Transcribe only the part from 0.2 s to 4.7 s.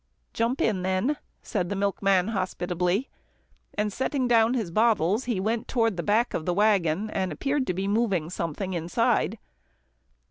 "Jump in, then," said the milkman hospitably, and setting down